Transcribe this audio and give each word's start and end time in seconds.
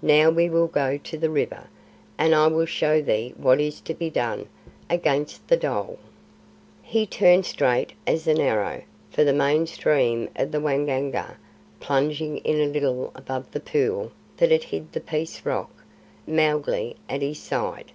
Now 0.00 0.30
we 0.30 0.48
will 0.48 0.66
go 0.66 0.96
to 0.96 1.18
the 1.18 1.28
river, 1.28 1.64
and 2.16 2.34
I 2.34 2.46
will 2.46 2.64
show 2.64 3.02
thee 3.02 3.34
what 3.36 3.60
is 3.60 3.82
to 3.82 3.92
be 3.92 4.08
done 4.08 4.48
against 4.88 5.46
the 5.46 5.58
dhole." 5.58 5.98
He 6.80 7.04
turned, 7.04 7.44
straight 7.44 7.92
as 8.06 8.26
an 8.26 8.40
arrow, 8.40 8.80
for 9.10 9.24
the 9.24 9.34
main 9.34 9.66
stream 9.66 10.30
of 10.36 10.52
the 10.52 10.58
Waingunga, 10.58 11.36
plunging 11.80 12.38
in 12.38 12.62
a 12.62 12.72
little 12.72 13.12
above 13.14 13.50
the 13.50 13.60
pool 13.60 14.10
that 14.38 14.50
hid 14.64 14.90
the 14.90 15.00
Peace 15.00 15.44
Rock, 15.44 15.68
Mowgli 16.26 16.96
at 17.10 17.20
his 17.20 17.40
side. 17.40 17.92